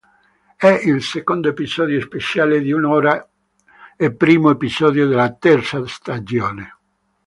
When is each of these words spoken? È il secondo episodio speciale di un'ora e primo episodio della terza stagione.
È 0.55 0.65
il 0.65 1.03
secondo 1.03 1.49
episodio 1.49 2.01
speciale 2.01 2.59
di 2.59 2.71
un'ora 2.71 3.23
e 3.95 4.11
primo 4.11 4.49
episodio 4.49 5.05
della 5.07 5.31
terza 5.35 5.85
stagione. 5.85 6.73